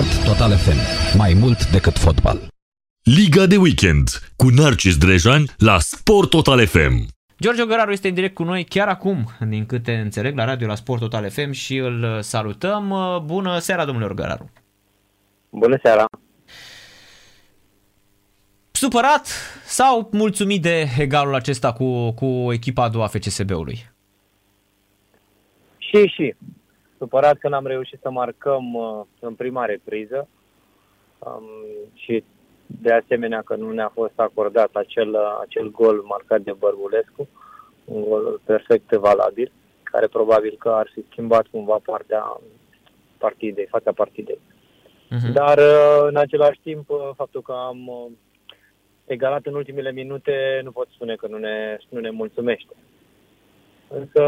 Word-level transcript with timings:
Sport 0.00 0.24
Total 0.24 0.56
FM. 0.56 0.78
Mai 1.16 1.34
mult 1.34 1.70
decât 1.70 1.98
fotbal. 1.98 2.38
Liga 3.02 3.46
de 3.46 3.56
weekend 3.56 4.08
cu 4.36 4.48
Narcis 4.48 4.96
Drejan 4.98 5.44
la 5.58 5.78
Sport 5.78 6.30
Total 6.30 6.66
FM. 6.66 7.06
George 7.40 7.62
Ogăraru 7.62 7.90
este 7.90 8.08
în 8.08 8.14
direct 8.14 8.34
cu 8.34 8.42
noi 8.42 8.64
chiar 8.64 8.88
acum, 8.88 9.30
din 9.48 9.66
câte 9.66 9.94
înțeleg, 9.94 10.36
la 10.36 10.44
radio 10.44 10.66
la 10.66 10.74
Sport 10.74 11.00
Total 11.00 11.30
FM 11.30 11.50
și 11.50 11.76
îl 11.76 12.22
salutăm. 12.22 12.94
Bună 13.24 13.58
seara, 13.58 13.84
domnule 13.84 14.06
Ogăraru! 14.10 14.50
Bună 15.50 15.78
seara! 15.82 16.04
Supărat 18.70 19.28
sau 19.64 20.08
mulțumit 20.12 20.62
de 20.62 20.88
egalul 20.98 21.34
acesta 21.34 21.72
cu, 21.72 22.10
cu 22.10 22.52
echipa 22.52 22.82
a 22.82 22.88
doua 22.88 23.06
FCSB-ului? 23.06 23.90
Și, 25.78 26.06
și. 26.06 26.34
Supărat 27.00 27.38
că 27.38 27.48
n-am 27.48 27.66
reușit 27.66 27.98
să 28.02 28.10
marcăm 28.10 28.74
uh, 28.74 29.00
în 29.20 29.34
prima 29.34 29.64
repriză 29.64 30.28
um, 31.18 31.44
și 31.94 32.24
de 32.66 32.92
asemenea 32.92 33.42
că 33.42 33.54
nu 33.56 33.72
ne-a 33.72 33.90
fost 33.94 34.12
acordat 34.16 34.70
acel, 34.72 35.16
acel 35.16 35.70
gol 35.70 36.02
marcat 36.08 36.40
de 36.40 36.52
Bărbulescu, 36.52 37.28
un 37.84 38.04
gol 38.04 38.40
perfect 38.44 38.90
valabil, 38.90 39.52
care 39.82 40.06
probabil 40.06 40.56
că 40.58 40.68
ar 40.68 40.90
fi 40.94 41.04
schimbat 41.10 41.46
cumva 41.46 41.78
partea 41.84 42.40
partidei, 43.18 43.66
fața 43.66 43.92
partidei. 43.92 44.40
Uh-huh. 45.10 45.32
Dar 45.32 45.58
uh, 45.58 46.06
în 46.08 46.16
același 46.16 46.60
timp, 46.62 46.90
uh, 46.90 47.10
faptul 47.16 47.42
că 47.42 47.52
am 47.52 47.88
uh, 47.88 48.10
egalat 49.06 49.46
în 49.46 49.54
ultimele 49.54 49.92
minute, 49.92 50.60
nu 50.62 50.70
pot 50.70 50.88
spune 50.94 51.14
că 51.14 51.26
nu 51.26 51.38
ne, 51.38 51.78
nu 51.88 52.00
ne 52.00 52.10
mulțumește. 52.10 52.74
Însă 53.88 54.22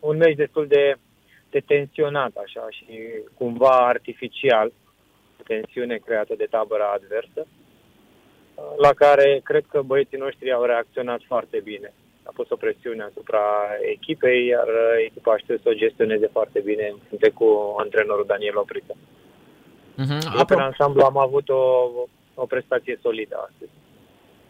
un 0.00 0.16
meci 0.16 0.36
destul 0.36 0.66
de, 0.66 0.96
de 1.56 1.74
tensionat 1.74 2.32
așa 2.44 2.66
și 2.76 2.94
cumva 3.38 3.76
artificial, 3.94 4.72
tensiune 5.46 5.96
creată 6.06 6.34
de 6.36 6.46
tabăra 6.50 6.88
adversă, 6.92 7.46
la 8.84 8.92
care 9.02 9.40
cred 9.44 9.64
că 9.72 9.78
băieții 9.82 10.24
noștri 10.24 10.52
au 10.52 10.64
reacționat 10.64 11.20
foarte 11.26 11.58
bine. 11.64 11.92
A 12.28 12.30
pus 12.34 12.50
o 12.50 12.56
presiune 12.56 13.02
asupra 13.02 13.44
echipei, 13.94 14.46
iar 14.46 14.68
echipa 15.06 15.32
a 15.32 15.36
știut 15.36 15.60
să 15.62 15.68
o 15.68 15.80
gestioneze 15.82 16.26
foarte 16.26 16.60
bine 16.60 16.94
în 17.10 17.30
cu 17.34 17.74
antrenorul 17.78 18.26
Daniel 18.26 18.56
Opriță. 18.56 18.94
Uh-huh. 20.02 20.22
Apro- 20.42 20.58
în 20.58 20.68
ansamblu 20.70 21.02
am 21.02 21.18
avut 21.18 21.48
o, 21.48 21.62
o 22.34 22.46
prestație 22.46 22.98
solidă 23.02 23.36
astăzi. 23.48 23.70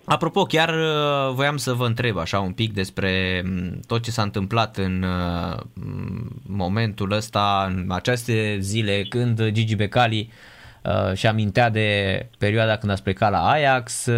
Apropo, 0.09 0.43
chiar 0.43 0.69
uh, 0.69 1.35
voiam 1.35 1.57
să 1.57 1.73
vă 1.73 1.87
întreb 1.87 2.19
așa 2.19 2.41
un 2.41 2.53
pic 2.53 2.73
despre 2.73 3.43
mm, 3.45 3.81
tot 3.87 4.03
ce 4.03 4.11
s-a 4.11 4.23
întâmplat 4.23 4.77
în 4.77 5.03
uh, 5.03 5.59
momentul 6.47 7.13
ăsta, 7.13 7.73
în 7.75 7.87
aceste 7.89 8.57
zile, 8.61 9.03
când 9.09 9.49
Gigi 9.49 9.75
Becali 9.75 10.33
uh, 10.83 11.17
și 11.17 11.27
amintea 11.27 11.71
de 11.71 12.29
perioada 12.39 12.77
când 12.77 12.93
a 12.93 12.95
plecat 13.03 13.31
la 13.31 13.49
Ajax, 13.49 14.09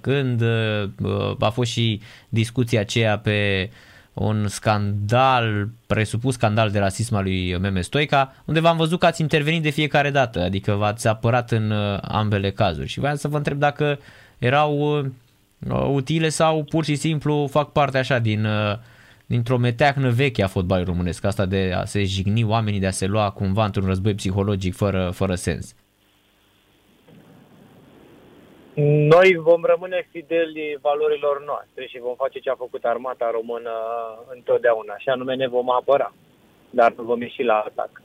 când 0.00 0.42
a 1.38 1.50
fost 1.50 1.70
și 1.70 2.00
discuția 2.28 2.80
aceea 2.80 3.18
pe 3.18 3.70
un 4.12 4.48
scandal, 4.48 5.68
presupus 5.86 6.34
scandal 6.34 6.70
de 6.70 6.78
rasism 6.78 7.14
al 7.14 7.22
lui 7.22 7.58
Meme 7.58 7.80
Stoica, 7.80 8.34
unde 8.44 8.60
v-am 8.60 8.76
văzut 8.76 8.98
că 8.98 9.06
ați 9.06 9.20
intervenit 9.20 9.62
de 9.62 9.70
fiecare 9.70 10.10
dată, 10.10 10.42
adică 10.42 10.72
v-ați 10.72 11.08
apărat 11.08 11.50
în 11.50 11.72
ambele 12.02 12.50
cazuri. 12.50 12.88
Și 12.88 12.98
voiam 12.98 13.16
să 13.16 13.28
vă 13.28 13.36
întreb 13.36 13.58
dacă 13.58 13.98
erau 14.38 14.98
uh, 14.98 15.06
utile 15.92 16.28
sau 16.28 16.64
pur 16.64 16.84
și 16.84 16.94
simplu 16.94 17.46
fac 17.50 17.72
parte 17.72 17.98
așa 17.98 18.18
din, 18.18 18.44
uh, 18.44 18.76
dintr-o 19.26 19.56
meteahnă 19.56 20.10
veche 20.10 20.42
a 20.42 20.46
fotbalului 20.46 20.92
românesc, 20.92 21.24
asta 21.24 21.46
de 21.46 21.72
a 21.76 21.84
se 21.84 22.04
jigni 22.04 22.44
oamenii, 22.44 22.80
de 22.80 22.86
a 22.86 22.90
se 22.90 23.06
lua 23.06 23.30
cumva 23.30 23.64
într-un 23.64 23.86
război 23.86 24.14
psihologic 24.14 24.74
fără, 24.74 25.10
fără 25.14 25.34
sens. 25.34 25.74
Noi 29.14 29.36
vom 29.36 29.62
rămâne 29.64 30.08
fideli 30.10 30.78
valorilor 30.80 31.44
noastre 31.44 31.86
și 31.86 31.98
vom 31.98 32.14
face 32.14 32.38
ce 32.38 32.50
a 32.50 32.54
făcut 32.54 32.84
armata 32.84 33.30
română 33.32 33.70
întotdeauna, 34.34 34.94
și 34.98 35.08
anume 35.08 35.34
ne 35.34 35.48
vom 35.48 35.70
apăra, 35.70 36.14
dar 36.70 36.92
nu 36.96 37.02
vom 37.02 37.20
ieși 37.20 37.42
la 37.42 37.58
atac. 37.58 38.02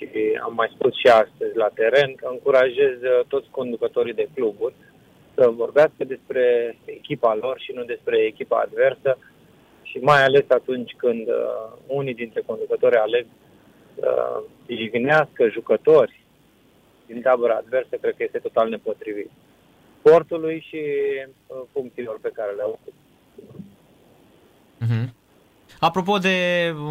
Uh, 0.00 0.08
și 0.10 0.38
am 0.42 0.54
mai 0.54 0.70
spus 0.74 0.92
și 0.96 1.06
astăzi 1.06 1.56
la 1.56 1.68
teren 1.74 2.14
că 2.14 2.28
încurajez 2.30 2.98
toți 3.28 3.48
conducătorii 3.50 4.14
de 4.14 4.28
cluburi 4.34 4.74
să 5.34 5.48
vorbească 5.48 6.04
despre 6.04 6.76
echipa 6.84 7.34
lor 7.34 7.60
și 7.60 7.72
nu 7.74 7.84
despre 7.84 8.18
echipa 8.18 8.58
adversă 8.58 9.18
și 9.82 9.98
mai 9.98 10.24
ales 10.24 10.44
atunci 10.48 10.94
când 10.96 11.28
uh, 11.28 11.72
unii 11.86 12.14
dintre 12.14 12.42
conducători 12.46 12.96
aleg 12.96 13.26
să 13.98 14.42
uh, 14.68 14.76
jignească 14.76 15.48
jucători 15.48 16.20
din 17.06 17.20
tabăra 17.20 17.54
adversă, 17.54 17.96
cred 17.96 18.14
că 18.16 18.22
este 18.22 18.38
total 18.38 18.68
nepotrivit 18.68 19.30
sportului 19.98 20.64
și 20.68 20.80
uh, 21.46 21.62
funcțiilor 21.72 22.18
pe 22.20 22.30
care 22.34 22.52
le 22.52 22.62
au. 22.62 22.78
Uh-huh. 24.80 25.17
Apropo 25.80 26.18
de 26.18 26.36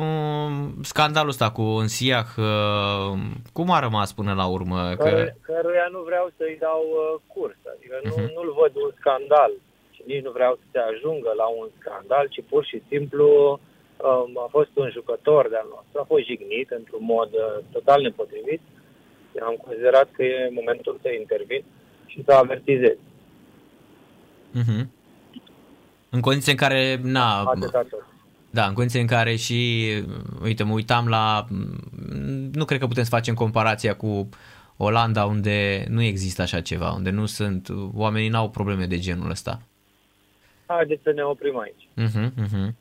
um, 0.02 0.82
scandalul 0.82 1.30
ăsta 1.30 1.52
cu 1.52 1.62
Însiach, 1.62 2.32
uh, 2.38 3.20
cum 3.54 3.72
a 3.72 3.80
rămas 3.80 4.14
până 4.14 4.34
la 4.34 4.46
urmă? 4.46 4.80
Că... 4.90 5.04
Care, 5.04 5.38
căruia 5.42 5.88
nu 5.92 6.02
vreau 6.10 6.32
să-i 6.38 6.58
dau 6.60 6.84
uh, 6.90 7.22
curs, 7.34 7.60
adică 7.76 7.96
uh-huh. 8.00 8.08
nu, 8.08 8.24
mhm. 8.24 8.34
nu-l 8.36 8.52
văd 8.62 8.74
un 8.76 8.92
scandal 9.00 9.52
și 9.96 10.02
nici 10.06 10.24
nu 10.24 10.32
vreau 10.32 10.54
să 10.60 10.66
se 10.72 10.80
ajungă 10.92 11.32
la 11.42 11.48
un 11.60 11.68
scandal, 11.80 12.26
ci 12.30 12.42
pur 12.50 12.64
și 12.66 12.82
simplu 12.90 13.28
um, 13.52 14.32
a 14.46 14.48
fost 14.50 14.72
un 14.74 14.90
jucător 14.98 15.44
de-al 15.50 15.68
nostru, 15.76 15.96
a 16.00 16.12
fost 16.12 16.26
jignit 16.26 16.70
într-un 16.80 17.04
mod 17.16 17.30
uh, 17.34 17.64
total 17.72 18.02
nepotrivit. 18.02 18.62
Am 19.50 19.56
considerat 19.66 20.08
că 20.12 20.24
e 20.24 20.58
momentul 20.60 21.00
să 21.02 21.10
intervin 21.10 21.64
și 22.06 22.24
să 22.26 22.32
avertizez. 22.32 22.98
Uh-huh. 24.60 24.84
În 26.10 26.22
condiții 26.22 26.52
în 26.52 26.58
care, 26.58 27.00
na, 27.04 27.54
da, 28.58 28.68
în 28.68 28.74
condiții 28.74 29.02
în 29.02 29.08
care 29.08 29.36
și, 29.36 29.90
uite, 30.44 30.64
mă 30.64 30.74
uitam 30.74 31.08
la, 31.08 31.48
nu 32.52 32.66
cred 32.66 32.80
că 32.80 32.88
putem 32.88 33.04
să 33.04 33.10
facem 33.10 33.34
comparația 33.34 33.96
cu 33.96 34.30
Olanda 34.78 35.26
unde 35.26 35.86
nu 35.90 36.02
există 36.02 36.42
așa 36.42 36.62
ceva, 36.62 36.92
unde 36.92 37.10
nu 37.10 37.26
sunt, 37.26 37.68
oamenii 37.94 38.30
n-au 38.30 38.50
probleme 38.50 38.86
de 38.86 39.00
genul 39.00 39.30
ăsta. 39.30 39.62
Haideți 40.66 41.04
să 41.04 41.12
ne 41.16 41.22
oprim 41.22 41.60
aici. 41.60 41.88
Uh-huh, 42.10 42.30
uh-huh. 42.30 42.74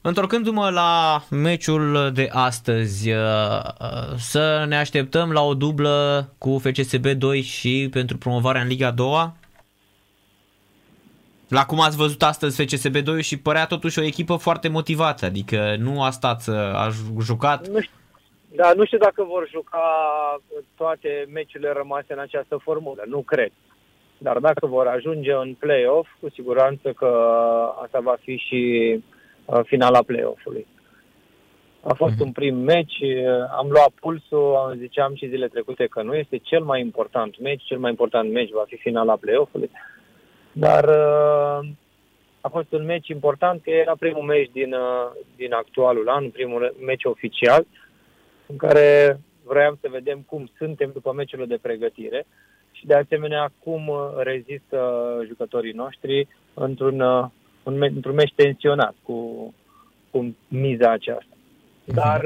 Întorcându-mă 0.00 0.70
la 0.70 1.24
meciul 1.30 2.10
de 2.14 2.28
astăzi, 2.32 3.10
uh, 3.10 3.18
uh, 3.80 4.16
să 4.16 4.64
ne 4.68 4.76
așteptăm 4.76 5.30
la 5.30 5.42
o 5.42 5.54
dublă 5.54 6.28
cu 6.38 6.58
FCSB 6.58 7.06
2 7.06 7.40
și 7.40 7.88
pentru 7.90 8.18
promovarea 8.18 8.62
în 8.62 8.68
Liga 8.68 8.90
2 8.90 9.32
la 11.52 11.64
cum 11.64 11.80
ați 11.80 11.96
văzut 11.96 12.22
astăzi 12.22 12.62
FCSB 12.62 12.96
2 12.96 13.22
și 13.22 13.38
părea 13.38 13.66
totuși 13.66 13.98
o 13.98 14.02
echipă 14.02 14.36
foarte 14.36 14.68
motivată, 14.68 15.24
adică 15.24 15.76
nu 15.78 16.02
a 16.02 16.10
stat, 16.10 16.48
a 16.74 16.88
jucat. 17.20 17.68
Nu 17.68 17.80
știu, 17.80 17.96
da, 18.54 18.72
nu 18.76 18.84
știu 18.84 18.98
dacă 18.98 19.24
vor 19.24 19.48
juca 19.48 19.86
toate 20.76 21.28
meciurile 21.32 21.72
rămase 21.76 22.12
în 22.12 22.18
această 22.18 22.56
formulă, 22.56 23.02
nu 23.06 23.20
cred. 23.20 23.52
Dar 24.18 24.38
dacă 24.38 24.66
vor 24.66 24.86
ajunge 24.86 25.32
în 25.32 25.54
play-off, 25.54 26.08
cu 26.20 26.28
siguranță 26.30 26.92
că 26.92 27.10
asta 27.82 28.00
va 28.00 28.16
fi 28.20 28.36
și 28.36 28.60
uh, 29.44 29.60
finala 29.64 30.02
play-off-ului. 30.02 30.66
A 31.80 31.94
fost 31.94 32.14
uh-huh. 32.14 32.24
un 32.24 32.32
prim 32.32 32.56
meci, 32.56 32.98
am 33.56 33.68
luat 33.70 33.90
pulsul, 34.00 34.54
am 34.56 34.76
ziceam 34.78 35.14
și 35.14 35.28
zile 35.28 35.48
trecute 35.48 35.86
că 35.86 36.02
nu 36.02 36.14
este 36.14 36.36
cel 36.36 36.62
mai 36.62 36.80
important 36.80 37.40
meci, 37.40 37.62
cel 37.64 37.78
mai 37.78 37.90
important 37.90 38.32
meci 38.32 38.50
va 38.50 38.64
fi 38.66 38.76
finala 38.76 39.16
play-off-ului. 39.16 39.70
Dar 40.52 40.84
uh, 40.84 41.68
a 42.40 42.48
fost 42.48 42.72
un 42.72 42.84
meci 42.84 43.08
important, 43.08 43.62
că 43.62 43.70
era 43.70 43.94
primul 43.98 44.22
meci 44.22 44.50
din, 44.52 44.72
uh, 44.72 45.10
din 45.36 45.52
actualul 45.52 46.08
an, 46.08 46.30
primul 46.30 46.74
meci 46.84 47.04
oficial, 47.04 47.66
în 48.46 48.56
care 48.56 49.20
vroiam 49.44 49.78
să 49.80 49.88
vedem 49.90 50.24
cum 50.26 50.50
suntem 50.56 50.90
după 50.92 51.12
meciurile 51.12 51.46
de 51.46 51.58
pregătire 51.62 52.26
și 52.72 52.86
de 52.86 52.94
asemenea 52.94 53.52
cum 53.64 53.88
uh, 53.88 53.98
rezistă 54.16 54.78
jucătorii 55.26 55.72
noștri 55.72 56.28
într-un, 56.54 57.00
un, 57.62 57.82
într-un 57.82 58.14
meci 58.14 58.32
tensionat 58.36 58.94
cu, 59.02 59.54
cu 60.10 60.36
miza 60.48 60.90
aceasta. 60.90 61.36
Mhm. 61.84 61.94
Dar, 61.94 62.24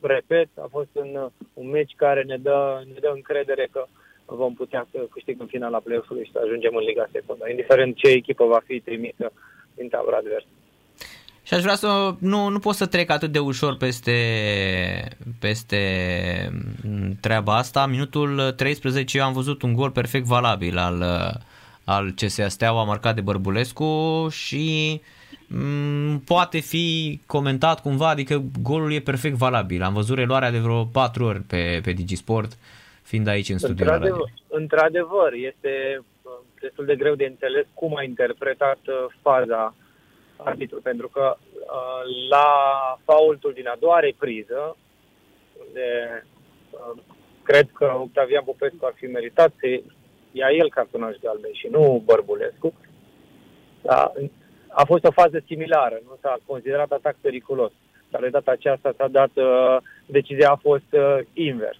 repet, 0.00 0.48
a 0.54 0.66
fost 0.70 0.88
un, 0.92 1.30
un 1.52 1.70
meci 1.70 1.92
care 1.96 2.22
ne 2.22 2.36
dă, 2.36 2.82
ne 2.86 2.98
dă 3.00 3.10
încredere 3.14 3.68
că 3.72 3.86
vom 4.34 4.54
putea 4.54 4.86
să 4.90 4.98
câștigăm 5.10 5.46
finala 5.46 5.78
play-off-ului 5.78 6.24
și 6.24 6.32
să 6.32 6.40
ajungem 6.44 6.76
în 6.76 6.84
Liga 6.84 7.08
Secundă, 7.12 7.44
indiferent 7.50 7.96
ce 7.96 8.08
echipă 8.08 8.44
va 8.44 8.60
fi 8.66 8.80
trimisă 8.80 9.32
din 9.74 9.88
tabăra 9.88 10.16
adversă. 10.16 10.46
Și 11.46 11.54
aș 11.54 11.62
vrea 11.62 11.74
să 11.74 12.14
nu, 12.18 12.48
nu 12.48 12.58
pot 12.58 12.74
să 12.74 12.86
trec 12.86 13.10
atât 13.10 13.32
de 13.32 13.38
ușor 13.38 13.76
peste, 13.76 14.18
peste 15.38 15.80
treaba 17.20 17.56
asta. 17.56 17.86
Minutul 17.86 18.52
13 18.56 19.18
eu 19.18 19.24
am 19.24 19.32
văzut 19.32 19.62
un 19.62 19.72
gol 19.72 19.90
perfect 19.90 20.26
valabil 20.26 20.78
al, 20.78 21.02
al 21.84 22.10
CSA 22.10 22.48
Steaua 22.48 22.84
marcat 22.84 23.14
de 23.14 23.20
Bărbulescu 23.20 24.26
și 24.30 25.00
mm, 25.46 26.18
poate 26.18 26.58
fi 26.58 27.20
comentat 27.26 27.80
cumva, 27.80 28.08
adică 28.08 28.44
golul 28.62 28.92
e 28.92 29.00
perfect 29.00 29.36
valabil. 29.36 29.82
Am 29.82 29.94
văzut 29.94 30.16
reluarea 30.16 30.50
de 30.50 30.58
vreo 30.58 30.84
patru 30.84 31.24
ori 31.24 31.40
pe, 31.40 31.80
pe 31.82 31.92
Digisport, 31.92 32.58
fiind 33.06 33.26
aici 33.26 33.48
în 33.48 33.58
studio. 33.58 33.84
Într-adevăr, 33.84 34.30
într-adevăr, 34.48 35.32
este 35.32 36.02
uh, 36.22 36.32
destul 36.60 36.84
de 36.84 36.96
greu 36.96 37.14
de 37.14 37.24
înțeles 37.24 37.66
cum 37.74 37.96
a 37.96 38.02
interpretat 38.02 38.78
uh, 38.86 38.94
faza 39.22 39.74
arbitru, 40.36 40.80
pentru 40.82 41.08
că 41.08 41.36
uh, 41.38 42.02
la 42.30 42.48
faultul 43.04 43.52
din 43.52 43.68
a 43.68 43.76
doua 43.80 43.98
repriză, 43.98 44.76
unde 45.66 45.88
cred 47.42 47.68
că 47.74 47.92
Octavian 47.98 48.44
Popescu 48.44 48.86
ar 48.86 48.92
fi 48.96 49.06
meritat 49.06 49.52
să 49.58 49.66
ia 50.32 50.48
el 50.50 50.70
cartonaj 50.70 51.16
galben 51.22 51.52
și 51.52 51.68
nu 51.70 52.02
Bărbulescu, 52.04 52.74
da, 53.82 54.12
a 54.68 54.84
fost 54.84 55.04
o 55.04 55.10
fază 55.10 55.42
similară, 55.46 56.00
nu 56.04 56.16
s-a 56.20 56.36
considerat 56.46 56.90
atac 56.90 57.16
periculos. 57.20 57.72
Dar 58.10 58.20
de 58.20 58.28
data 58.28 58.50
aceasta 58.50 58.94
s-a 58.96 59.08
dat, 59.08 59.30
uh, 59.34 59.76
decizia 60.06 60.50
a 60.50 60.56
fost 60.56 60.90
uh, 60.92 61.18
invers. 61.32 61.78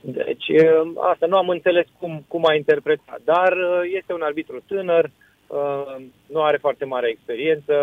Deci, 0.00 0.48
uh, 0.48 0.92
asta 0.96 1.26
nu 1.26 1.36
am 1.36 1.48
înțeles 1.48 1.86
cum, 1.98 2.24
cum 2.28 2.46
a 2.46 2.54
interpretat, 2.54 3.20
dar 3.24 3.52
uh, 3.52 3.80
este 3.98 4.12
un 4.12 4.22
arbitru 4.22 4.62
tânăr, 4.66 5.10
uh, 5.46 5.96
nu 6.26 6.42
are 6.42 6.56
foarte 6.56 6.84
mare 6.84 7.08
experiență, 7.08 7.74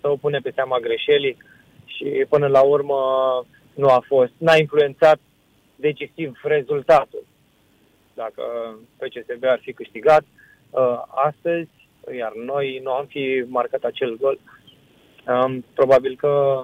să 0.00 0.08
o 0.08 0.16
pune 0.16 0.38
pe 0.38 0.52
seama 0.54 0.78
greșelii 0.78 1.36
și 1.84 2.26
până 2.28 2.46
la 2.46 2.62
urmă 2.62 2.96
nu 3.74 3.88
a 3.88 4.04
fost, 4.06 4.32
n-a 4.38 4.56
influențat 4.56 5.18
decisiv 5.76 6.40
rezultatul. 6.42 7.24
Dacă 8.14 8.42
PCSB 8.96 9.44
ar 9.44 9.60
fi 9.62 9.72
câștigat 9.72 10.24
uh, 10.70 11.02
astăzi, 11.08 11.68
iar 12.16 12.32
noi 12.34 12.80
nu 12.82 12.90
am 12.90 13.06
fi 13.06 13.44
marcat 13.48 13.82
acel 13.82 14.16
gol, 14.16 14.38
um, 15.26 15.64
probabil 15.74 16.16
că 16.16 16.62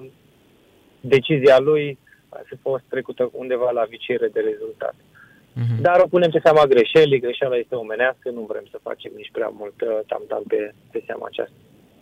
decizia 1.01 1.59
lui 1.59 1.99
ar 2.31 2.45
fi 2.47 2.57
fost 2.57 2.85
trecută 2.89 3.31
undeva 3.33 3.71
la 3.71 3.85
viciere 3.85 4.29
de 4.29 4.41
rezultat. 4.41 4.95
Uh-huh. 4.95 5.81
Dar 5.81 6.01
o 6.01 6.07
punem 6.07 6.31
pe 6.31 6.41
seama 6.43 6.67
greșelii, 6.67 7.21
greșeala 7.21 7.57
este 7.57 7.75
omenească, 7.75 8.31
nu 8.31 8.41
vrem 8.49 8.67
să 8.71 8.79
facem 8.83 9.13
nici 9.17 9.31
prea 9.33 9.49
mult 9.49 9.81
uh, 9.81 9.89
tam-tam 10.07 10.43
pe, 10.49 10.75
pe 10.91 11.03
seama 11.07 11.27
aceasta. 11.31 11.55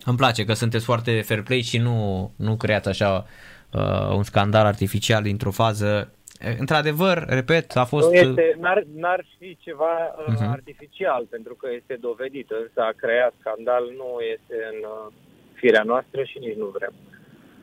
Îmi 0.05 0.17
place 0.17 0.45
că 0.45 0.53
sunteți 0.53 0.85
foarte 0.85 1.21
fair 1.21 1.41
play 1.43 1.61
și 1.61 1.77
nu, 1.77 2.31
nu 2.35 2.55
creați 2.55 2.87
așa 2.87 3.25
uh, 3.73 4.15
un 4.15 4.23
scandal 4.23 4.65
artificial 4.65 5.23
dintr-o 5.23 5.51
fază 5.51 6.13
Într-adevăr, 6.59 7.25
repet, 7.27 7.75
a 7.75 7.83
fost... 7.83 8.07
Nu 8.07 8.13
este, 8.13 8.57
n-ar, 8.59 8.83
n-ar 8.95 9.25
fi 9.37 9.57
ceva 9.61 10.15
uh-huh. 10.15 10.51
artificial, 10.51 11.25
pentru 11.29 11.53
că 11.55 11.67
este 11.71 11.97
dovedit, 12.01 12.49
însă 12.49 12.81
a 12.81 12.93
creat 12.95 13.33
scandal 13.39 13.83
nu 13.83 14.09
este 14.33 14.55
în 14.71 14.77
uh, 14.83 15.13
firea 15.53 15.83
noastră 15.83 16.23
și 16.23 16.37
nici 16.39 16.55
nu 16.55 16.65
vrem. 16.65 16.93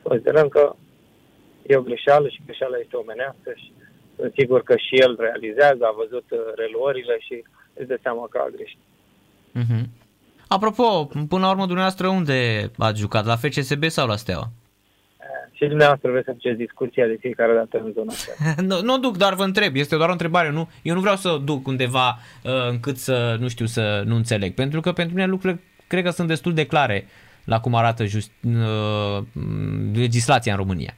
Considerăm 0.01 0.47
că 0.47 0.75
e 1.67 1.75
o 1.75 1.81
greșeală 1.89 2.27
și 2.27 2.41
greșeala 2.45 2.77
este 2.77 2.95
omenească 2.95 3.49
și 3.55 3.71
sunt 4.15 4.33
sigur 4.37 4.63
că 4.63 4.75
și 4.77 4.95
el 4.95 5.15
realizează, 5.19 5.83
a 5.85 5.99
văzut 6.03 6.25
uh, 6.31 6.39
reluările 6.55 7.17
și 7.19 7.43
îți 7.73 7.87
dă 7.87 7.97
seama 8.01 8.27
că 8.29 8.37
a 8.45 8.49
greșit. 8.55 8.79
Uh-huh. 9.61 9.85
Apropo, 10.47 11.09
până 11.29 11.45
la 11.45 11.49
urmă 11.49 11.65
dumneavoastră 11.65 12.07
unde 12.07 12.71
ați 12.77 12.99
jucat? 12.99 13.25
La 13.25 13.35
FCSB 13.35 13.83
sau 13.83 14.07
la 14.07 14.15
Steaua? 14.15 14.49
și 15.57 15.65
dumneavoastră 15.65 16.11
vreți 16.11 16.25
să 16.25 16.31
faceți 16.31 16.57
discuția 16.57 17.05
de 17.05 17.17
fiecare 17.19 17.53
dată 17.53 17.83
în 17.85 17.91
zona 17.91 18.11
asta. 18.11 18.31
nu, 18.69 18.81
nu 18.81 18.99
duc, 18.99 19.17
dar 19.17 19.33
vă 19.33 19.43
întreb, 19.43 19.75
este 19.75 19.95
doar 19.95 20.09
o 20.09 20.11
întrebare, 20.11 20.51
nu? 20.51 20.69
Eu 20.81 20.93
nu 20.93 20.99
vreau 20.99 21.15
să 21.15 21.41
duc 21.43 21.67
undeva 21.67 22.17
uh, 22.43 22.51
încât 22.69 22.97
să, 22.97 23.35
nu 23.39 23.47
știu, 23.47 23.65
să 23.65 24.03
nu 24.05 24.15
înțeleg, 24.15 24.53
pentru 24.53 24.81
că 24.81 24.91
pentru 24.91 25.15
mine 25.15 25.27
lucrurile 25.27 25.61
cred 25.87 26.03
că 26.03 26.09
sunt 26.09 26.27
destul 26.27 26.53
de 26.53 26.65
clare 26.65 27.07
la 27.43 27.59
cum 27.59 27.75
arată 27.75 28.05
just, 28.05 28.31
uh, 28.43 29.23
legislația 29.93 30.51
în 30.51 30.57
România. 30.57 30.93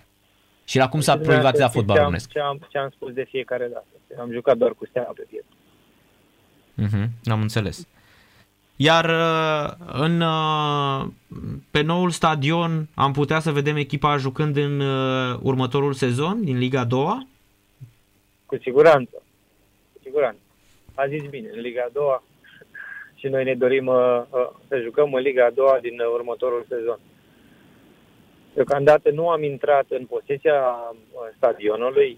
Și 0.69 0.77
la 0.77 0.89
cum 0.89 0.99
s-a 0.99 1.17
privatizat 1.17 1.71
fotbalul 1.71 2.01
românesc. 2.01 2.29
Ce 2.29 2.39
am, 2.39 2.67
ce 2.69 2.77
am 2.77 2.89
spus 2.89 3.13
de 3.13 3.23
fiecare 3.23 3.67
dată. 3.67 3.85
Am 4.19 4.31
jucat 4.31 4.57
doar 4.57 4.73
cu 4.73 4.85
steaua 4.85 5.13
pe 5.15 5.25
piept. 5.29 5.45
Uh-huh, 6.81 7.09
am 7.25 7.41
înțeles. 7.41 7.87
Iar 8.75 9.05
uh, 9.05 9.73
în, 9.93 10.21
uh, 10.21 11.05
pe 11.71 11.81
noul 11.81 12.09
stadion 12.09 12.87
am 12.93 13.11
putea 13.11 13.39
să 13.39 13.51
vedem 13.51 13.75
echipa 13.75 14.17
jucând 14.17 14.57
în 14.57 14.79
uh, 14.79 15.39
următorul 15.41 15.93
sezon 15.93 16.43
din 16.43 16.57
Liga 16.57 16.83
2 16.83 17.27
Cu 18.45 18.57
siguranță. 18.61 19.23
Cu 19.93 19.99
siguranță. 20.03 20.39
A 20.95 21.07
zis 21.07 21.29
bine, 21.29 21.49
în 21.53 21.59
Liga 21.59 21.89
2 21.93 22.03
și 23.19 23.27
noi 23.27 23.43
ne 23.43 23.55
dorim 23.55 23.87
uh, 23.87 24.21
să 24.67 24.79
jucăm 24.83 25.13
în 25.13 25.21
Liga 25.21 25.49
2 25.53 25.65
din 25.81 25.99
următorul 26.13 26.65
sezon. 26.67 26.99
Deocamdată 28.59 29.09
nu 29.09 29.29
am 29.29 29.43
intrat 29.43 29.85
în 29.89 30.05
posesia 30.05 30.59
stadionului, 31.35 32.17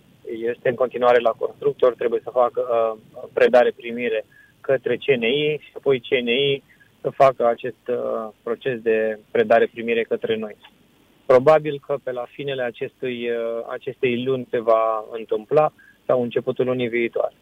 este 0.51 0.69
în 0.69 0.75
continuare 0.75 1.19
la 1.19 1.29
constructor, 1.29 1.93
trebuie 1.93 2.21
să 2.23 2.29
facă 2.29 2.61
uh, 2.61 3.29
predare-primire 3.33 4.25
uh, 4.25 4.31
către 4.61 4.95
CNI 4.95 5.59
și 5.61 5.71
apoi 5.73 5.99
CNI 6.09 6.63
să 7.01 7.09
facă 7.09 7.47
acest 7.47 7.83
uh, 7.87 8.29
proces 8.43 8.79
de 8.79 9.19
predare-primire 9.31 10.03
către 10.03 10.35
noi. 10.35 10.55
Probabil 11.25 11.81
că 11.87 11.95
pe 12.03 12.11
la 12.11 12.25
finele 12.29 12.61
acestui, 12.61 13.29
uh, 13.29 13.37
acestei 13.69 14.23
luni 14.23 14.47
se 14.49 14.59
va 14.59 15.05
întâmpla 15.11 15.73
sau 16.05 16.21
începutul 16.21 16.65
lunii 16.65 16.87
viitoare. 16.87 17.33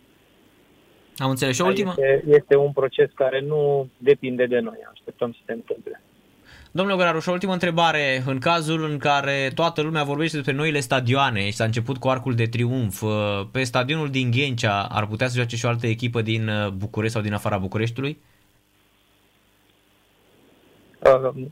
Am 1.18 1.30
înțeles. 1.30 1.56
Și 1.56 1.62
o 1.62 1.66
ultimă? 1.66 1.90
Este, 1.90 2.24
este 2.28 2.56
un 2.56 2.72
proces 2.72 3.10
care 3.14 3.40
nu 3.40 3.90
depinde 3.98 4.46
de 4.46 4.60
noi. 4.60 4.80
Așteptăm 4.92 5.32
să 5.32 5.40
se 5.46 5.52
întâmple. 5.52 6.02
Domnule 6.72 6.98
Găraru, 6.98 7.20
și 7.20 7.30
o 7.30 7.32
ultimă 7.32 7.54
întrebare. 7.54 8.24
În 8.26 8.40
cazul 8.40 8.84
în 8.84 8.98
care 8.98 9.52
toată 9.56 9.82
lumea 9.82 10.04
vorbește 10.04 10.36
despre 10.36 10.56
noile 10.56 10.80
stadioane 10.80 11.46
și 11.46 11.52
s-a 11.52 11.64
început 11.64 11.98
cu 11.98 12.08
Arcul 12.08 12.36
de 12.36 12.46
Triumf, 12.46 13.02
uh, 13.02 13.12
pe 13.52 13.64
stadionul 13.64 14.10
din 14.10 14.32
Ghencea 14.32 14.88
ar 14.92 15.08
putea 15.08 15.28
să 15.28 15.36
joace 15.36 15.56
și 15.56 15.66
o 15.66 15.70
altă 15.70 15.88
echipă 15.88 16.22
din 16.22 16.48
uh, 16.48 16.68
București 16.68 17.14
sau 17.14 17.24
din 17.24 17.34
afara 17.34 17.58
Bucureștiului? 17.58 18.18
Uh, 21.00 21.44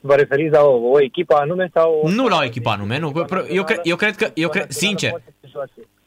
vă 0.00 0.14
referiți 0.14 0.52
la 0.52 0.62
o, 0.62 0.90
o 0.90 1.00
echipă 1.00 1.34
anume 1.34 1.70
sau... 1.72 2.00
O... 2.02 2.08
Nu 2.08 2.28
la 2.28 2.36
o 2.36 2.44
echipă 2.44 2.70
anume, 2.70 2.98
nu. 2.98 3.12
Eu, 3.48 3.64
cre- 3.64 3.80
eu 3.82 3.96
cred 3.96 4.16
că, 4.16 4.30
eu 4.34 4.48
cred, 4.48 4.70
sincer, 4.70 5.22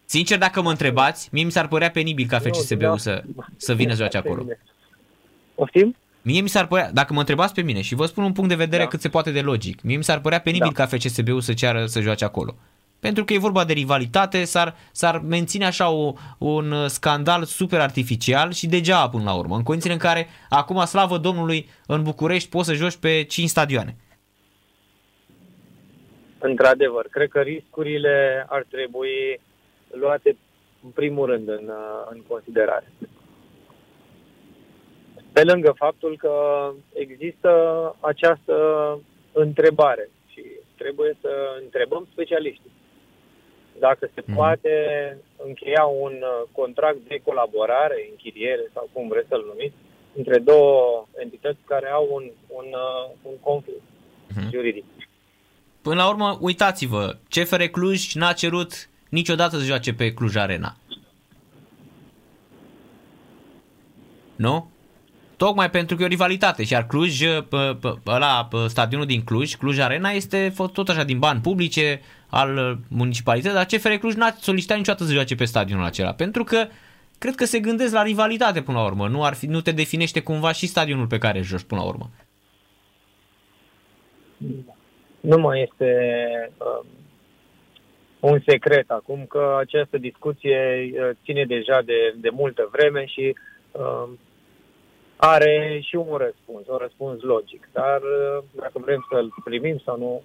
sincer 0.05 0.37
dacă 0.37 0.61
mă 0.61 0.69
întrebați, 0.69 1.29
mie 1.31 1.43
mi 1.43 1.51
s-ar 1.51 1.67
părea 1.67 1.89
penibil 1.89 2.27
ca 2.27 2.39
FCSB-ul 2.39 2.97
să, 2.97 3.23
să 3.57 3.73
vină 3.73 3.91
să 3.91 3.97
joace 3.97 4.17
acolo. 4.17 4.45
Poftim? 5.55 5.95
Mie 6.27 6.41
mi 6.41 6.49
s-ar 6.49 6.67
părea, 6.67 6.91
dacă 6.91 7.13
mă 7.13 7.19
întrebați 7.19 7.53
pe 7.53 7.61
mine 7.61 7.81
și 7.81 7.95
vă 7.95 8.05
spun 8.05 8.23
un 8.23 8.31
punct 8.31 8.49
de 8.49 8.55
vedere 8.55 8.83
da. 8.83 8.89
cât 8.89 9.01
se 9.01 9.09
poate 9.09 9.31
de 9.31 9.41
logic, 9.41 9.81
mie 9.81 9.97
mi 9.97 10.03
s-ar 10.03 10.19
părea 10.19 10.39
penibil 10.39 10.71
da. 10.73 10.83
ca 10.83 10.85
FCSB-ul 10.85 11.41
să 11.41 11.53
ceară 11.53 11.85
să 11.85 12.01
joace 12.01 12.25
acolo. 12.25 12.55
Pentru 12.99 13.23
că 13.23 13.33
e 13.33 13.37
vorba 13.37 13.65
de 13.65 13.73
rivalitate, 13.73 14.43
s-ar, 14.43 14.75
s-ar 14.91 15.19
menține 15.19 15.65
așa 15.65 15.89
o, 15.89 16.13
un 16.37 16.87
scandal 16.87 17.43
super 17.43 17.79
artificial 17.79 18.51
și 18.51 18.67
degeaba 18.67 19.09
până 19.09 19.23
la 19.23 19.33
urmă, 19.33 19.55
în 19.55 19.63
condițiile 19.63 19.95
în 19.95 20.01
care 20.01 20.27
acum, 20.49 20.85
slavă 20.85 21.17
Domnului, 21.17 21.69
în 21.87 22.03
București 22.03 22.49
poți 22.49 22.67
să 22.67 22.73
joci 22.73 22.95
pe 22.95 23.23
5 23.23 23.49
stadioane. 23.49 23.95
Într-adevăr, 26.39 27.07
cred 27.09 27.29
că 27.29 27.39
riscurile 27.39 28.45
ar 28.49 28.65
trebui 28.69 29.39
luate 29.99 30.37
în 30.83 30.89
primul 30.89 31.25
rând 31.25 31.47
în, 31.47 31.71
în 32.11 32.21
considerare. 32.27 32.91
Pe 35.37 35.43
lângă 35.43 35.71
faptul 35.75 36.17
că 36.17 36.35
există 36.93 37.51
această 37.99 38.55
întrebare 39.31 40.09
și 40.31 40.41
trebuie 40.77 41.17
să 41.21 41.31
întrebăm 41.63 42.07
specialiștii 42.11 42.71
dacă 43.79 44.09
se 44.13 44.23
mm. 44.25 44.35
poate 44.35 44.73
încheia 45.47 45.83
un 45.83 46.13
contract 46.51 46.97
de 47.07 47.21
colaborare, 47.23 48.07
închiriere 48.09 48.69
sau 48.73 48.89
cum 48.93 49.07
vreți 49.07 49.27
să-l 49.27 49.45
numiți, 49.47 49.75
între 50.15 50.37
două 50.39 51.07
entități 51.23 51.59
care 51.65 51.89
au 51.89 52.07
un, 52.11 52.31
un, 52.47 52.65
un 53.21 53.37
conflict 53.39 53.81
mm. 54.35 54.49
juridic. 54.51 54.85
Până 55.81 55.95
la 55.95 56.09
urmă, 56.09 56.37
uitați-vă, 56.41 57.15
CFR 57.29 57.63
Cluj 57.63 58.13
n-a 58.13 58.33
cerut 58.33 58.89
niciodată 59.09 59.57
să 59.57 59.63
joace 59.63 59.93
pe 59.93 60.13
Cluj 60.13 60.35
Arena. 60.35 60.75
Nu? 64.35 64.69
Tocmai 65.37 65.69
pentru 65.69 65.95
că 65.95 66.01
e 66.01 66.05
o 66.05 66.09
rivalitate, 66.09 66.63
și 66.63 66.73
iar 66.73 66.87
Cluj, 66.87 67.21
la 68.03 68.47
stadionul 68.67 69.05
din 69.05 69.23
Cluj, 69.23 69.55
Cluj 69.55 69.79
Arena 69.79 70.09
este 70.09 70.53
tot 70.73 70.89
așa 70.89 71.03
din 71.03 71.19
bani 71.19 71.41
publice 71.41 72.01
al 72.29 72.77
municipalității, 72.87 73.55
dar 73.55 73.65
CFR 73.65 73.93
Cluj 73.93 74.13
n-a 74.13 74.31
solicitat 74.39 74.77
niciodată 74.77 75.03
să 75.03 75.13
joace 75.13 75.35
pe 75.35 75.45
stadionul 75.45 75.85
acela, 75.85 76.13
pentru 76.13 76.43
că 76.43 76.67
cred 77.17 77.35
că 77.35 77.45
se 77.45 77.59
gândesc 77.59 77.93
la 77.93 78.03
rivalitate 78.03 78.61
până 78.61 78.77
la 78.77 78.85
urmă, 78.85 79.07
nu, 79.07 79.23
ar 79.23 79.33
fi, 79.33 79.45
nu 79.45 79.61
te 79.61 79.71
definește 79.71 80.19
cumva 80.21 80.51
și 80.51 80.67
stadionul 80.67 81.07
pe 81.07 81.17
care 81.17 81.41
joci 81.41 81.63
până 81.63 81.81
la 81.81 81.87
urmă. 81.87 82.09
Nu 85.19 85.37
mai 85.37 85.61
este 85.61 85.91
uh, 86.57 86.85
un 88.19 88.39
secret 88.47 88.89
acum 88.89 89.25
că 89.29 89.57
această 89.59 89.97
discuție 89.97 90.89
uh, 90.93 91.09
ține 91.23 91.45
deja 91.45 91.81
de, 91.81 92.13
de 92.17 92.29
multă 92.29 92.69
vreme 92.71 93.05
și 93.05 93.35
uh, 93.71 94.09
are 95.15 95.79
și 95.83 95.95
un 95.95 96.15
răspuns, 96.17 96.67
un 96.67 96.77
răspuns 96.77 97.21
logic. 97.21 97.69
Dar 97.71 98.01
uh, 98.01 98.43
dacă 98.55 98.79
vrem 98.79 99.05
să-l 99.09 99.33
primim 99.43 99.81
sau 99.85 99.97
nu, 99.97 100.23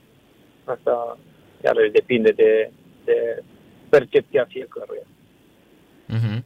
asta 0.64 1.18
iarăși 1.64 1.90
depinde 1.90 2.30
de, 2.30 2.70
de 3.04 3.42
percepția 3.88 4.44
fiecăruia. 4.48 5.06
Mhm. 6.06 6.44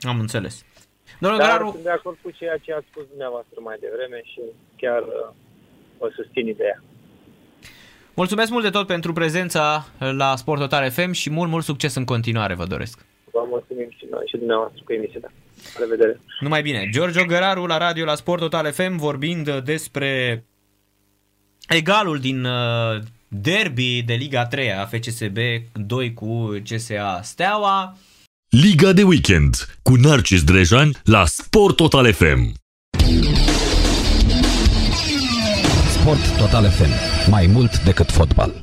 Am 0.00 0.20
înțeles. 0.20 0.64
Domnul 1.20 1.38
Dar 1.38 1.48
Găraru, 1.48 1.70
sunt 1.70 1.82
de 1.82 1.90
acord 1.90 2.18
cu 2.22 2.30
ceea 2.30 2.56
ce 2.56 2.72
ați 2.72 2.86
spus 2.90 3.04
dumneavoastră 3.08 3.60
mai 3.62 3.76
devreme 3.80 4.20
și 4.24 4.40
chiar 4.76 5.02
uh, 5.02 5.28
o 5.98 6.10
susțin 6.10 6.46
ideea. 6.46 6.82
mulțumesc 8.14 8.50
mult 8.50 8.64
de 8.64 8.70
tot 8.70 8.86
pentru 8.86 9.12
prezența 9.12 9.86
la 9.98 10.36
Sport 10.36 10.60
Total 10.60 10.90
FM 10.90 11.10
și 11.10 11.30
mult, 11.30 11.50
mult 11.50 11.64
succes 11.64 11.94
în 11.94 12.04
continuare 12.04 12.54
vă 12.54 12.64
doresc. 12.64 13.06
Vă 13.32 13.44
mulțumim 13.48 13.88
și 13.90 14.06
noi 14.10 14.24
și 14.26 14.36
dumneavoastră 14.36 14.82
cu 14.84 14.92
emisiunea. 14.92 15.32
La 15.74 15.80
revedere! 15.80 16.20
Numai 16.40 16.62
bine. 16.62 16.88
Giorgio 16.90 17.24
Găraru 17.24 17.66
la 17.66 17.78
radio 17.78 18.04
la 18.04 18.14
Sport 18.14 18.40
Total 18.40 18.72
FM 18.72 18.96
vorbind 18.96 19.58
despre 19.58 20.44
egalul 21.68 22.18
din 22.18 22.44
uh, 22.44 23.02
derby 23.28 24.02
de 24.02 24.14
Liga 24.14 24.46
3 24.46 24.72
a 24.72 24.86
FCSB 24.86 25.36
2 25.72 26.14
cu 26.14 26.56
CSA 26.70 27.20
Steaua. 27.22 27.96
Liga 28.48 28.92
de 28.92 29.02
weekend 29.02 29.54
cu 29.82 29.94
Narcis 29.94 30.44
Drejan 30.44 30.90
la 31.04 31.24
Sport 31.26 31.76
Total 31.76 32.12
FM. 32.12 32.52
Sport 35.88 36.36
Total 36.38 36.70
FM. 36.70 36.90
Mai 37.30 37.46
mult 37.46 37.84
decât 37.84 38.10
fotbal. 38.10 38.60